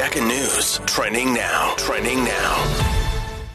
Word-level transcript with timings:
Lekker 0.00 0.22
news. 0.22 0.80
Trending 0.84 1.34
now. 1.36 1.76
Trending 1.76 2.20
now. 2.24 2.52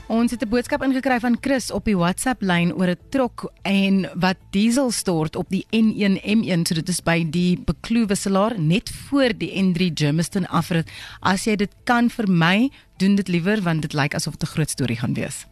Ons 0.07 0.31
het 0.31 0.43
'n 0.43 0.49
boodskap 0.49 0.83
ingekry 0.83 1.19
van 1.19 1.37
Chris 1.41 1.71
op 1.71 1.85
die 1.85 1.97
WhatsApp 1.97 2.41
lyn 2.41 2.73
oor 2.73 2.87
'n 2.87 2.99
trok 3.09 3.51
en 3.61 4.09
wat 4.13 4.37
diesel 4.49 4.91
stort 4.91 5.35
op 5.35 5.49
die 5.49 5.65
N1 5.69 6.21
M1 6.21 6.61
so 6.65 6.73
dit 6.73 6.89
is 6.89 7.01
by 7.01 7.29
die 7.29 7.57
Bekloo 7.65 8.05
wisselaar 8.05 8.59
net 8.59 8.91
voor 9.09 9.37
die 9.37 9.51
N3 9.63 9.91
Germiston 9.93 10.47
afrit. 10.47 10.91
As 11.19 11.43
jy 11.43 11.55
dit 11.55 11.71
kan 11.83 12.09
vermy, 12.09 12.69
doen 12.97 13.15
dit 13.15 13.27
liewer 13.27 13.61
want 13.61 13.81
dit 13.81 13.93
lyk 13.93 14.13
asof 14.13 14.37
dit 14.37 14.49
'n 14.49 14.53
groot 14.53 14.69
storie 14.69 14.97
gaan 14.97 15.13
wees. 15.13 15.45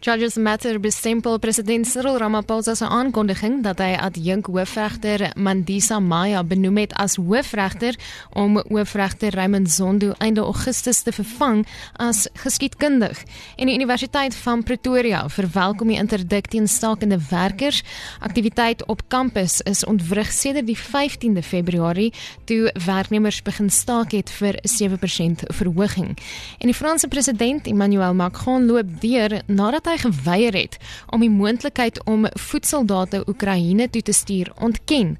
Charges 0.00 0.36
Matter 0.36 0.80
bestempel 0.80 1.38
president 1.38 1.86
Cyril 1.86 2.16
Ramaphosa 2.16 2.72
se 2.74 2.86
aankondiging 2.88 3.58
dat 3.60 3.82
hy 3.84 3.98
adjunk 4.00 4.46
hoofregter 4.48 5.26
Mandisa 5.36 5.98
Maya 6.00 6.40
benoem 6.40 6.78
het 6.80 6.94
as 6.96 7.18
hoofregter 7.20 7.98
om 8.32 8.56
hoofregter 8.70 9.36
Raymond 9.36 9.68
Zondo 9.68 10.14
einde 10.24 10.40
Augustus 10.40 11.02
te 11.04 11.12
vervang 11.12 11.66
as 12.00 12.22
geskiedkundig. 12.32 13.20
En 13.60 13.68
die 13.68 13.74
Universiteit 13.76 14.32
van 14.40 14.62
Pretoria 14.64 15.20
verwelkom 15.28 15.92
die 15.92 15.98
interdik 16.00 16.48
teen 16.48 16.68
stakende 16.68 17.20
werkers. 17.28 17.82
Aktiwiteit 18.24 18.86
op 18.88 19.04
kampus 19.12 19.60
is 19.68 19.84
ontwrig 19.84 20.32
sedert 20.32 20.70
die 20.70 20.78
15de 20.80 21.44
Februarie 21.44 22.08
toe 22.48 22.72
werknemers 22.86 23.42
begin 23.44 23.68
staak 23.68 24.16
het 24.16 24.32
vir 24.32 24.56
7% 24.64 25.44
verhoging. 25.60 26.16
En 26.56 26.72
die 26.72 26.78
Franse 26.80 27.08
president 27.08 27.68
Emmanuel 27.68 28.16
Macron 28.16 28.64
loop 28.64 28.96
deur 29.04 29.42
nadat 29.46 29.89
hy 29.90 29.98
geweier 30.02 30.56
het 30.56 30.76
om 31.10 31.20
die 31.20 31.30
moontlikheid 31.30 32.00
om 32.04 32.26
voedseldate 32.50 33.22
Oekraïne 33.28 33.90
toe 33.90 34.02
te 34.02 34.12
stuur 34.12 34.52
ontken. 34.60 35.16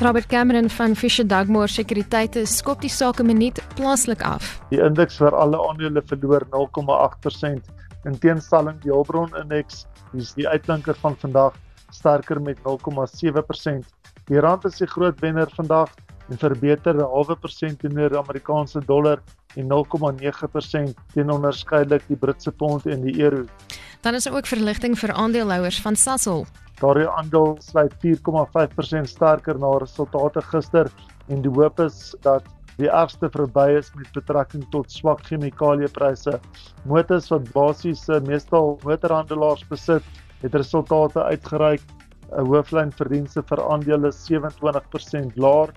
Robert 0.00 0.26
Cameron 0.28 0.70
van 0.70 0.94
Fisher 0.96 1.26
Dugmore 1.28 1.68
Sekuriteite 1.68 2.46
skop 2.48 2.80
die 2.80 2.88
sake 2.88 3.20
minuut 3.22 3.58
plaaslik 3.76 4.22
af. 4.24 4.54
Die 4.70 4.78
indeks 4.80 5.18
vir 5.20 5.34
alle 5.36 5.58
aandele 5.60 6.00
verloor 6.08 6.46
0,8% 6.54 7.68
in 8.08 8.16
teenstelling 8.22 8.78
die 8.80 8.94
Hulbron 8.94 9.36
indeks 9.42 9.82
is 10.16 10.30
die 10.38 10.46
uitblinker 10.48 10.96
van 11.02 11.18
vandag 11.20 11.58
sterker 11.92 12.40
met 12.40 12.56
0,7%. 12.64 13.84
Die 14.30 14.40
rand 14.40 14.64
is 14.64 14.80
die 14.80 14.88
groot 14.88 15.20
wenner 15.20 15.52
vandag 15.58 15.92
en 16.30 16.40
verbeter 16.40 16.96
'n 16.96 17.12
halwe 17.12 17.36
persent 17.36 17.84
teenoor 17.84 18.08
die 18.08 18.22
Amerikaanse 18.24 18.80
dollar 18.80 19.20
en 19.56 19.68
0,9% 19.68 20.94
teen 21.14 21.30
onderskeidelik 21.30 22.06
die 22.08 22.16
Britse 22.16 22.52
pond 22.52 22.86
en 22.86 23.02
die 23.02 23.16
euro. 23.20 23.44
Dan 24.00 24.14
is 24.14 24.24
daar 24.24 24.36
ook 24.36 24.46
verligting 24.46 24.98
vir 24.98 25.12
aandeelhouers 25.12 25.80
van 25.80 25.96
Sasol. 25.96 26.46
Daardie 26.80 27.08
aandeel 27.08 27.56
sluit 27.60 27.94
4,5% 28.04 29.10
sterker 29.10 29.58
na 29.58 29.76
resultate 29.82 30.42
gister 30.42 30.88
en 31.28 31.42
die 31.42 31.52
hoop 31.52 31.80
is 31.80 32.14
dat 32.24 32.46
die 32.80 32.88
ergste 32.88 33.28
verby 33.28 33.66
is 33.76 33.90
met 33.94 34.08
betrekking 34.16 34.64
tot 34.72 34.92
swak 34.92 35.20
chemikaliepryse. 35.28 36.38
Motors 36.88 37.28
wat 37.28 37.50
basies 37.52 38.06
meestal 38.24 38.78
motorhandelaars 38.86 39.66
besit, 39.68 40.06
het 40.40 40.54
resultate 40.54 41.22
uitgereik. 41.22 41.82
'n 42.30 42.46
Hooflyn 42.46 42.92
verdienste 42.92 43.42
vir 43.42 43.60
aandele 43.60 44.12
27% 44.12 45.36
laer 45.36 45.74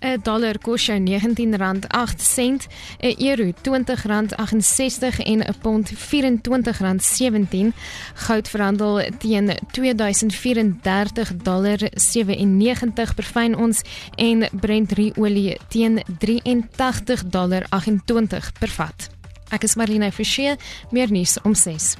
'n 0.00 0.20
dollar 0.22 0.58
kos 0.58 0.86
jou 0.86 0.98
R19.8, 0.98 2.68
'n 3.00 3.14
euro 3.18 3.52
R20.68 3.62 5.18
en 5.24 5.40
'n 5.40 5.54
pond 5.60 5.90
R24.17. 5.90 7.72
Goud 8.14 8.48
verhandel 8.48 9.10
teen 9.18 9.56
2034 9.70 11.36
dollar 11.42 11.78
97 11.94 13.14
per 13.14 13.24
fyn 13.24 13.56
ons 13.56 13.82
en 14.16 14.48
Brent 14.52 14.92
olie 15.16 15.58
teen 15.68 16.02
83 16.18 17.24
dollar 17.24 17.66
28 17.70 18.52
per 18.58 18.68
vat. 18.68 19.08
Ek 19.50 19.62
is 19.62 19.74
Marlene 19.74 20.12
Forsie, 20.12 20.56
meer 20.90 21.10
nuus 21.10 21.38
om 21.42 21.54
6. 21.54 21.96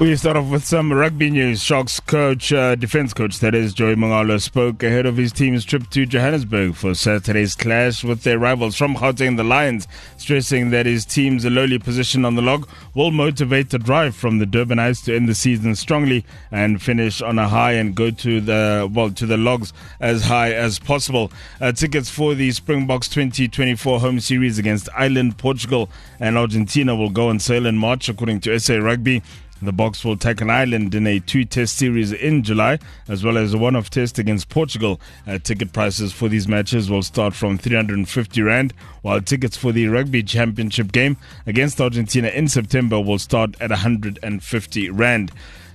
We 0.00 0.16
start 0.16 0.38
off 0.38 0.46
with 0.46 0.64
some 0.64 0.90
rugby 0.90 1.28
news. 1.28 1.62
Sharks 1.62 2.00
coach, 2.00 2.54
uh, 2.54 2.74
defense 2.74 3.12
coach, 3.12 3.38
that 3.40 3.54
is, 3.54 3.74
Joey 3.74 3.96
Mangalo, 3.96 4.40
spoke 4.40 4.82
ahead 4.82 5.04
of 5.04 5.18
his 5.18 5.30
team's 5.30 5.62
trip 5.62 5.90
to 5.90 6.06
Johannesburg 6.06 6.74
for 6.74 6.94
Saturday's 6.94 7.54
clash 7.54 8.02
with 8.02 8.22
their 8.22 8.38
rivals 8.38 8.76
from 8.76 8.94
Gauteng, 8.94 9.36
the 9.36 9.44
Lions, 9.44 9.86
stressing 10.16 10.70
that 10.70 10.86
his 10.86 11.04
team's 11.04 11.44
lowly 11.44 11.78
position 11.78 12.24
on 12.24 12.34
the 12.34 12.40
log 12.40 12.66
will 12.94 13.10
motivate 13.10 13.68
the 13.68 13.78
drive 13.78 14.16
from 14.16 14.38
the 14.38 14.46
Durbanites 14.46 15.04
to 15.04 15.14
end 15.14 15.28
the 15.28 15.34
season 15.34 15.76
strongly 15.76 16.24
and 16.50 16.80
finish 16.80 17.20
on 17.20 17.38
a 17.38 17.46
high 17.46 17.72
and 17.72 17.94
go 17.94 18.10
to 18.10 18.40
the 18.40 18.90
well 18.90 19.10
to 19.10 19.26
the 19.26 19.36
logs 19.36 19.74
as 20.00 20.24
high 20.24 20.54
as 20.54 20.78
possible. 20.78 21.30
Uh, 21.60 21.72
tickets 21.72 22.08
for 22.08 22.34
the 22.34 22.50
Springboks 22.52 23.06
2024 23.08 24.00
home 24.00 24.18
series 24.18 24.58
against 24.58 24.88
Ireland, 24.96 25.36
Portugal, 25.36 25.90
and 26.18 26.38
Argentina 26.38 26.96
will 26.96 27.10
go 27.10 27.28
on 27.28 27.38
sale 27.38 27.66
in 27.66 27.76
March, 27.76 28.08
according 28.08 28.40
to 28.40 28.58
SA 28.58 28.76
Rugby. 28.76 29.22
The 29.62 29.72
Box 29.72 30.04
will 30.06 30.16
take 30.16 30.40
an 30.40 30.48
island 30.48 30.94
in 30.94 31.06
a 31.06 31.20
two 31.20 31.44
test 31.44 31.76
series 31.76 32.12
in 32.12 32.42
July, 32.42 32.78
as 33.08 33.22
well 33.22 33.36
as 33.36 33.52
a 33.52 33.58
one 33.58 33.76
off 33.76 33.90
test 33.90 34.18
against 34.18 34.48
Portugal. 34.48 34.98
Uh, 35.26 35.38
ticket 35.38 35.74
prices 35.74 36.14
for 36.14 36.30
these 36.30 36.48
matches 36.48 36.90
will 36.90 37.02
start 37.02 37.34
from 37.34 37.58
350 37.58 38.40
Rand, 38.40 38.72
while 39.02 39.20
tickets 39.20 39.58
for 39.58 39.70
the 39.70 39.86
Rugby 39.88 40.22
Championship 40.22 40.92
game 40.92 41.18
against 41.46 41.78
Argentina 41.78 42.28
in 42.28 42.48
September 42.48 42.98
will 42.98 43.18
start 43.18 43.54
at 43.60 43.68
150 43.68 44.90
Rand 44.90 45.30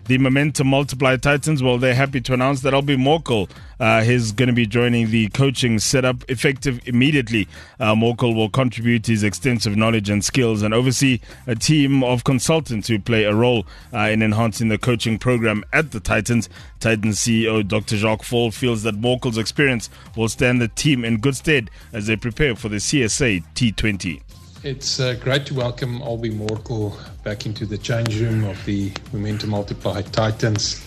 the 0.06 0.18
momentum 0.18 0.68
multiply 0.68 1.18
Titans. 1.18 1.64
Well, 1.64 1.78
they're 1.78 1.96
happy 1.96 2.22
to 2.22 2.34
announce 2.34 2.62
that 2.62 2.74
Albie 2.74 2.98
Morkel 2.98 3.50
uh, 3.80 4.04
is 4.06 4.32
going 4.32 4.48
to 4.48 4.54
be 4.54 4.66
joining 4.66 5.10
the 5.10 5.30
coaching 5.30 5.80
setup 5.80 6.24
effective 6.30 6.80
immediately. 6.88 7.48
Uh, 7.80 7.96
Morkel 7.96 8.36
will 8.36 8.50
contribute 8.50 9.08
his 9.08 9.24
extensive 9.24 9.76
knowledge 9.76 10.10
and 10.10 10.24
skills 10.24 10.62
and 10.62 10.74
oversee 10.74 11.20
a 11.48 11.56
team 11.56 12.04
of 12.04 12.24
consultants 12.24 12.88
who 12.88 13.00
play 13.00 13.24
a 13.24 13.34
role 13.34 13.66
uh, 13.94 14.00
in 14.00 14.22
enhancing 14.22 14.70
the 14.70 14.78
coaching 14.78 15.18
program 15.18 15.64
at 15.74 15.92
the 15.92 16.00
Titans. 16.00 16.50
Titans 16.80 17.18
CEO 17.18 17.68
Dr. 17.68 17.98
Jacques 17.98 18.24
Fall 18.24 18.52
feels 18.52 18.84
that 18.84 19.02
Morkel's 19.02 19.38
experience 19.38 19.90
will 20.16 20.30
stand 20.30 20.62
the 20.62 20.68
team 20.68 21.04
in 21.04 21.18
good 21.18 21.36
stead 21.36 21.72
as 21.92 22.08
they 22.08 22.16
prepare 22.16 22.56
for 22.56 22.70
the 22.70 22.78
CSA 22.78 23.44
T20. 23.56 24.25
It's 24.66 25.00
uh, 25.00 25.14
great 25.14 25.46
to 25.46 25.53
welcome 25.53 26.00
Albie 26.00 26.36
Morkel 26.36 26.98
back 27.24 27.46
into 27.46 27.68
the 27.68 27.78
change 27.78 28.20
room 28.20 28.46
of 28.46 28.66
the 28.66 28.92
Momentum 29.14 29.52
Multiplied 29.52 30.12
Titans. 30.12 30.84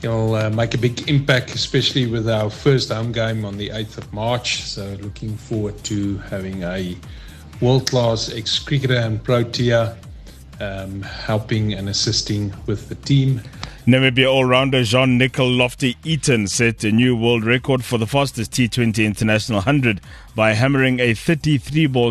He'll 0.00 0.34
uh, 0.34 0.48
make 0.48 0.72
a 0.72 0.78
big 0.78 1.10
impact, 1.10 1.54
especially 1.54 2.06
with 2.06 2.26
our 2.26 2.48
first 2.48 2.90
home 2.90 3.12
game 3.12 3.44
on 3.44 3.58
the 3.58 3.68
8th 3.68 3.98
of 3.98 4.12
March. 4.14 4.62
So, 4.62 4.96
looking 5.02 5.36
forward 5.36 5.76
to 5.84 6.16
having 6.30 6.62
a 6.62 6.96
world 7.60 7.90
class 7.90 8.32
ex 8.32 8.58
cricketer 8.58 8.96
and 8.96 9.22
Protea 9.22 9.94
um, 10.58 11.02
helping 11.02 11.74
and 11.74 11.90
assisting 11.90 12.54
with 12.64 12.88
the 12.88 12.94
team. 12.94 13.42
Namibia 13.86 14.30
all-rounder 14.30 14.84
Jean 14.84 15.18
Nicol 15.18 15.50
Lofty 15.50 15.96
Eaton 16.04 16.46
set 16.46 16.84
a 16.84 16.92
new 16.92 17.16
world 17.16 17.44
record 17.44 17.84
for 17.84 17.98
the 17.98 18.06
fastest 18.06 18.52
T20 18.52 19.04
International 19.04 19.56
100 19.56 20.00
by 20.36 20.52
hammering 20.52 21.00
a 21.00 21.14
33 21.14 21.88
ball 21.88 22.10